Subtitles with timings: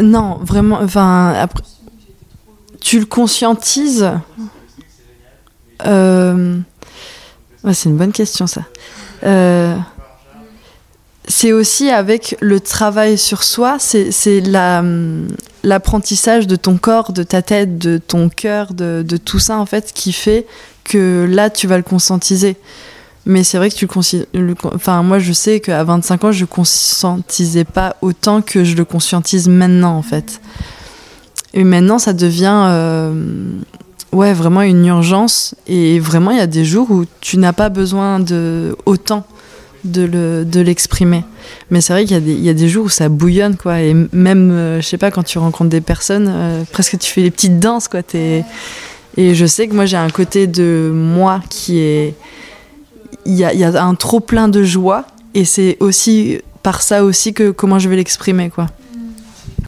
[0.00, 1.62] Non, vraiment, enfin, après,
[2.80, 4.10] tu le conscientises.
[5.86, 6.58] Euh,
[7.72, 8.62] c'est une bonne question, ça.
[9.24, 9.76] Euh,
[11.26, 14.82] c'est aussi avec le travail sur soi, c'est c'est la,
[15.62, 19.66] l'apprentissage de ton corps, de ta tête, de ton cœur, de, de tout ça, en
[19.66, 20.46] fait, qui fait
[20.84, 22.56] que là, tu vas le conscientiser.
[23.28, 23.86] Mais c'est vrai que tu
[24.34, 28.84] le Enfin, moi, je sais qu'à 25 ans, je conscientisais pas autant que je le
[28.84, 30.40] conscientise maintenant, en fait.
[31.54, 32.64] Et maintenant, ça devient.
[32.66, 33.12] euh,
[34.10, 35.54] Ouais, vraiment une urgence.
[35.66, 39.26] Et vraiment, il y a des jours où tu n'as pas besoin de autant
[39.84, 41.24] de le- de l'exprimer.
[41.70, 43.82] Mais c'est vrai qu'il y, y a des jours où ça bouillonne, quoi.
[43.82, 47.20] Et même, euh, je sais pas, quand tu rencontres des personnes, euh, presque tu fais
[47.20, 48.00] les petites danses, quoi.
[48.14, 52.14] Et je sais que moi, j'ai un côté de moi qui est.
[53.28, 55.04] Il y a, un trop plein de joie.
[55.34, 58.66] Et c'est aussi par ça aussi que comment je vais l'exprimer, quoi.